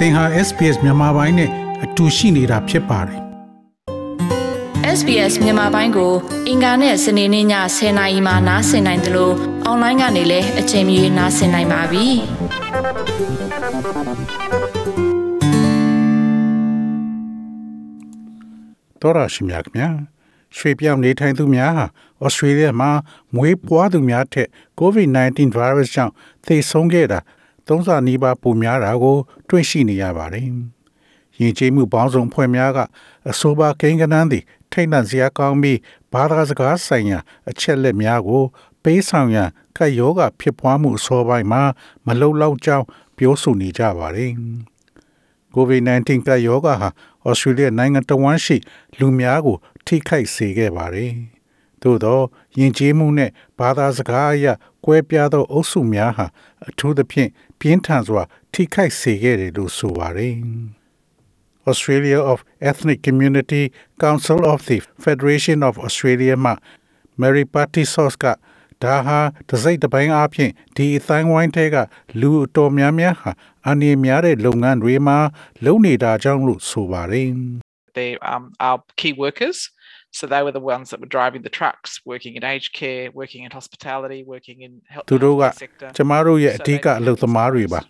[0.00, 1.50] သင်ဟာ SPS မြန်မာပိုင်းနဲ့
[1.84, 3.20] အတူရှိနေတာဖြစ်ပါတယ်
[4.98, 6.12] SBS မြန်မာပိုင်းကို
[6.48, 7.46] အင်ကာနဲ့စနေနေ့ည
[7.76, 9.34] 10:00နာရီမှနားဆင်နိုင်တယ်လို့
[9.64, 12.06] အွန်လိုင်းကနေလည်းအချိန်မီနားဆင်နိုင်ပါပြီ။
[19.00, 19.88] တော်ရရှိမြခင်ဗျာ
[20.56, 22.90] ရွှေပြောင်းနေထိုင်သူများဟာဩစတြေးလျမှာ
[23.34, 24.48] မွေးဖွားသူများထက်
[24.80, 26.12] COVID-19 virus ကြောင့်
[26.46, 27.20] သေဆုံးခဲ့တာ
[27.70, 29.16] သုံးဆနီးပါးပိုများတာကို
[29.48, 30.48] တွေ့ရှိနေရပါတယ်။
[31.40, 32.78] ယဉ်ကျေးမှုပေါင်းစုံဖွဲ့များက
[33.30, 35.78] အဆိုပါကိန်းကနန်းသည်ထိတ်လန့်စရာကောင်းပြီး
[36.12, 37.18] ဘာသာစကားဆိုင်ရာ
[37.50, 38.42] အချက်လက်များကို
[38.82, 41.62] ပေးဆောင်ရန်ကတ်ယောဂဖြစ်ပွားမှုအစောပိုင်းမှာ
[42.06, 44.32] မလုံလောက်ကြောင်းပြောဆိုနေကြပါတယ်။
[45.54, 46.88] COVID-19 ကပ်ရောဂါဟာ
[47.28, 48.56] ဩစတြေးလျနိုင်ငံတော်ဝန်ရှိ
[48.98, 51.12] လူများကို ထိခိုက်စေခဲ့ပါတယ်။
[51.82, 52.20] သို့သော
[52.58, 54.46] ယဉ်ကျေးမှုနှင့်ဘာသာစကားအရ
[54.84, 56.26] ကွဲပြားသောအုပ်စုများဟာ
[56.68, 60.34] အထူးသဖြင့် ပြင်းထန်စွာ ထိခိုက်စေခဲ့တယ်လို့ဆိုပါတယ်။
[61.70, 62.38] Australia of
[62.70, 63.62] Ethnic Community
[64.02, 66.52] Council of the Federation of Australia မှ
[67.20, 68.26] Mary Party-Source က
[68.84, 71.76] ဒါဟာတစိတ်တစ်ပိုင်းအဖြစ်ဒီအတိုင်းဝိုင်းထဲက
[72.20, 73.30] လူအတော်များများဟာ
[73.68, 75.18] အနေများတဲ့လုပ်ငန်းတွေမှာ
[75.64, 77.30] လုံနေတာကြောင့်လို့ဆိုပါတယ်
[77.98, 79.58] They um, are key workers.
[80.18, 83.42] So they were the ones that were driving the trucks, working in aged care, working
[83.46, 85.88] in hospitality, working in health သူတို့က healthcare sector.
[85.96, 87.80] ကျမတို့ရဲ့အထူးကအလုပ်သမားတွေပါ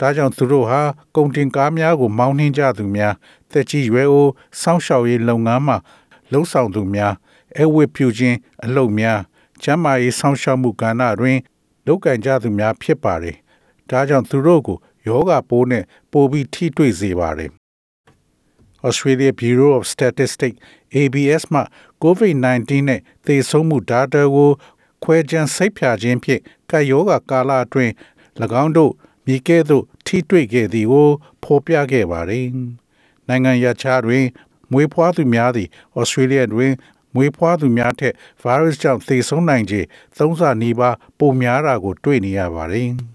[0.00, 0.80] ဒါကြောင့်သူတို့ဟာ
[1.16, 3.14] ကုန်တင်ကားများကိုမောင်းနှင်းကြသူများ
[3.52, 4.28] တက်ကြီးရွယ်အို
[4.60, 5.76] စောင့်ရှောက်ရေးလုပ်ငန်းမှာ
[6.32, 7.14] လှုပ်ဆောင်သူများ
[7.58, 9.20] အဝတ်ပြုခြင်းအလုပ်များ
[9.62, 11.38] ကျန်းမာရေးစောင့်ရှောက်မှုကဏ္ဍတွင်
[11.86, 13.36] လုပ်ကင်ကြသူများဖြစ်ပါတယ်
[13.90, 17.50] ဒါကြောင့်သူတို့ကိုယောဂပိုးနဲ့ပိုပြီးထိတွေ့စေပါတယ်
[18.86, 20.58] Australia Bureau of Statistics
[21.00, 21.62] ABS မှ
[22.04, 24.50] COVID-19 နဲ့သေဆုံးမှု data ကို
[25.04, 27.92] ခွဲခြမ်းစိတ်ဖြာခြင်းဖြင့်ကပ်ရောဂါကာလအတွင်း၎
[28.62, 28.92] င်းတို့
[29.26, 31.08] မိကဲ့သို့ထိတွေ့ခဲ့သည်ကို
[31.42, 32.46] ဖော်ပြခဲ့ပါတယ်။
[33.28, 34.24] နိုင်ငံရခြားတွင်
[34.72, 35.68] မွေးဖွားသူများသည်
[36.00, 36.72] Australia တွင်
[37.14, 39.80] မွေးဖွားသူများထက် virus ကြောင့်သေဆုံးနိုင်ခြေ
[40.16, 42.88] သုံးဆနီးပါးပိုများတာကို တွေ့နေရပါတယ်။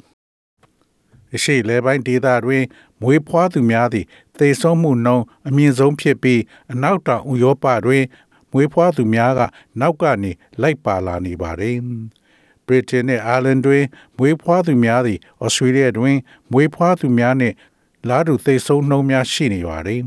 [1.35, 2.63] အရှိလဲပိုင်းဒေသတွင်
[3.01, 4.05] မွေးဖွားသူများသည်
[4.39, 6.41] သေဆုံးမှုနှုန်းအမြင့်ဆုံးဖြစ်ပြီး
[6.73, 8.03] အနောက်တောင်ဥရောပတွင်
[8.51, 9.41] မွေးဖွားသူများက
[9.79, 11.75] နောက်ကနေလိုက်ပါလာနေပါတယ်။
[12.67, 13.83] ဗြိတိန်နှင့်အာလန်တွင်
[14.17, 16.17] မွေးဖွားသူများသည်ဩစတြေးလျတွင်
[16.51, 17.55] မွေးဖွားသူများနှင့်
[18.09, 20.01] လာတူသေဆုံးနှုန်းများရှိနေပါတယ်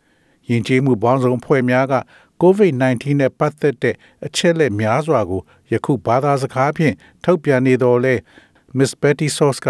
[0.48, 1.94] ။ယဉ်ကျေးမှုပေါင်းစုံအဖွဲ့များက
[2.42, 3.94] COVID-19 နဲ့ပတ်သက်တဲ့
[4.26, 6.94] အချက်လက်များစွာကိုယခုဘာသာစကားဖြင့်
[7.24, 8.14] ထုတ်ပြန်နေတော်လဲ
[8.76, 9.68] Miss Betty Source က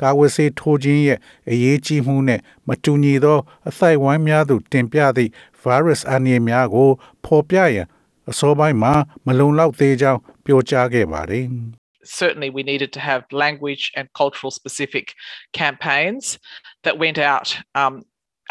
[0.00, 1.18] ကာဝယ်ဆေးထိုးခြင်းရဲ့
[1.50, 3.38] အရေးကြီးမှုနဲ့မတူညီသော
[3.68, 5.30] အသိုက်ဝိုင်းများသို့တင်ပြသည့်
[5.62, 6.90] virus အန္တရာယ်များကို
[7.24, 7.86] ဖော်ပြရန်
[8.30, 8.92] အစောပိုင်းမှာ
[9.26, 11.46] မလုံလောက်သေးကြောင်းပြောကြားခဲ့ပါတယ်။
[12.20, 15.06] Certainly, we needed to have language and cultural specific
[15.54, 16.38] campaigns
[16.84, 17.94] that went out um,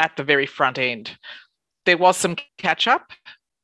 [0.00, 1.04] at the very front end.
[1.86, 3.04] There was some catch up,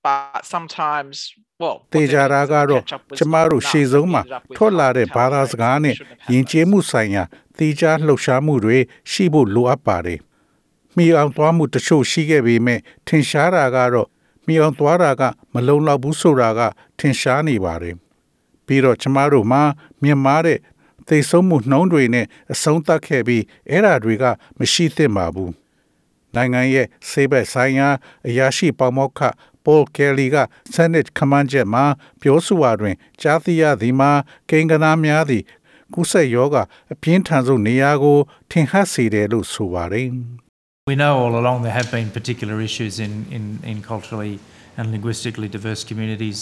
[0.02, 1.14] but sometimes,
[1.62, 2.82] well, တေချာတာကတော့
[3.18, 4.22] ကျမတို့ရှေ့ဆုံးမှာ
[4.56, 5.94] ထွက်လာတဲ့ဘာသာစကားနဲ့
[6.32, 7.22] ယဉ်ကျေးမှုဆိုင်ရာ
[7.59, 8.77] တေချာလှုပ်ရှားမှုတွေ
[9.11, 10.19] ရှိဖို့လိုအပ်ပါတယ်။
[10.95, 14.09] မိအောင်သွားမှုတချို့ရှိခဲ့ပေမဲ့ထင်ရှားတာကတော့
[14.45, 15.23] မိအောင်သွားတာက
[15.53, 16.61] မလုံလောက်ဘူးဆိုတာက
[16.99, 17.95] ထင်ရှားနေပါတယ်။
[18.65, 19.61] ပြီးတော့ကျမတို့မှာ
[20.01, 20.59] မြင်မာတဲ့
[21.07, 24.23] သေဆုံးမှုနှုန်းတွေနဲ့အဆုံးသတ်ခဲ့ပြီးအဲ့ဓာတွေက
[24.59, 25.51] မရှိသင့်ပါဘူး။
[26.35, 27.89] နိုင်ငံရဲ့ဆေးဘက်ဆိုင်ရာ
[28.27, 29.21] အရာရှိပေါမောက္ခ
[29.65, 30.35] ပေါ်ကယ်လီက
[30.73, 31.85] ဆန်နစ်ခမန်းချက်မှာ
[32.21, 34.11] ပြောဆိုရာတွင်ကြားသိရသည်မှာ
[34.49, 35.43] ကိန်းဂဏများသည်
[35.93, 36.55] ကုဆက်ယောဂ
[36.93, 38.17] အပြင်းထန်ဆုံးနေရာကို
[38.51, 40.07] ထင်ဟပ်စေတယ်လို့ဆိုပါတယ်။
[40.91, 44.35] We know all along there have been particular issues in, in, in culturally
[44.77, 46.39] and linguistically diverse communities.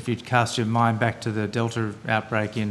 [0.00, 1.82] If you cast your mind back to the Delta
[2.14, 2.70] outbreak in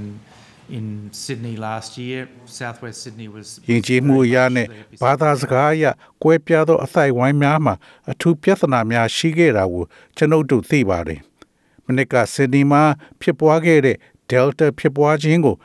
[0.78, 4.68] in Sydney last year, Southwest Sydney was ယဉ်ကျေးမှုအရာနဲ့
[5.04, 5.86] ဘာသာစကားအရ
[6.24, 7.76] ကွဲပြားသောအသိုက်ဝိုင်းများမှာ
[8.12, 9.84] အထူးပြဿနာများရှိခဲ့တာကို
[10.18, 11.20] ကျွန်ုပ်တို့သိပါတယ်။
[11.86, 12.84] မနစ်ကဆစ်ဒနီမှာ
[13.22, 13.98] ဖြစ်ပွားခဲ့တဲ့
[14.32, 15.56] Delta ဖြစ်ပွားခြင်းကို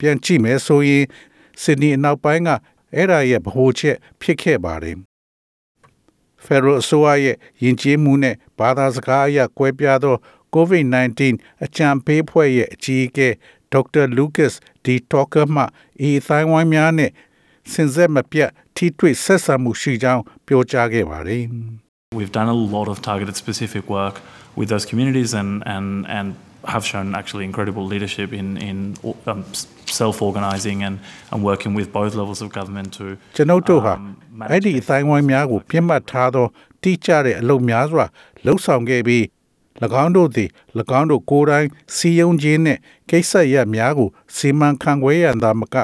[0.00, 1.04] ပြန်ကြည့်မယ်ဆိုရင်
[1.62, 2.50] ဆစ်ဒနီအနောက်ပိုင်းက
[2.94, 4.96] အဲ့ဒါရဲ့ဗဟိုချက်ဖြစ်ခဲ့ပါတယ်။
[6.44, 10.16] Federal အစိုးရရဲ့ယဉ်ကျေးမှုနဲ့ဘာသာစကားအရကွဲပြားသော
[10.54, 11.20] COVID-19
[11.64, 13.28] အကြံပေးဖွဲ့ရဲ့အကြီးအကဲ
[13.72, 14.52] ဒေါက်တာလူးကတ်
[14.84, 15.62] ဒီတောကမှ
[16.08, 17.10] ဤတိုင်းဝိုင်းများနဲ့
[17.72, 21.44] စင်ဆက်မပြတ်ထိတွေ့ဆက်ဆံမှုရှိကြောင်းပြောကြားခဲ့ပါတယ်။
[22.18, 24.14] We've done a lot of targeted specific work
[24.58, 25.86] with those communities and, and,
[26.18, 26.26] and
[26.64, 28.96] have shown actually incredible leadership in, in
[29.26, 29.44] um,
[29.86, 30.98] self-organizing and,
[31.30, 33.04] and working with both levels of government to
[33.36, 34.02] ကျွန်ုပ်တို့ဟာ um,
[34.40, 36.46] manage အဲ့ဒီအတိုင်းဝိုင်းများကိုပြစ်မှတ်ထားသော
[36.82, 38.04] တိကျတဲ့အလုပ်များစွာ
[38.44, 39.24] လှုပ်ဆောင်ခဲ့ပြီး၎
[40.02, 40.48] င်းတို့သည်၎
[40.98, 41.66] င်းတို့ကိုယ်တိုင်
[41.96, 42.80] စီယုံခြင်းနှင့်
[43.10, 45.76] ကိစ္စရပ်များကိုစီမံခန့်ခွဲရန်သာမက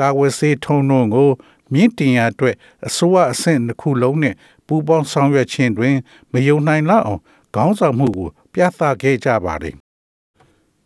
[0.00, 1.30] ကာကွယ်စေထုံးနှုံကို
[1.72, 2.56] မြင့်တင်ရအတွက်
[2.86, 5.94] အစိုးရအဆင့်တစ်ခုလုံးနှင့်ပူးပေါင်းဆောင်ရွက်ခြင်းတွင်
[6.32, 7.20] မယုံနိုင်လောက်အောင်
[7.54, 9.76] ခေါင်းဆောင်မှုကိုပြသခဲ့ကြပါသည်